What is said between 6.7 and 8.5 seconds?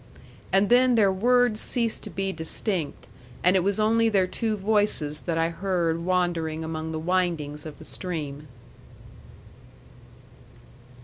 the windings of the stream.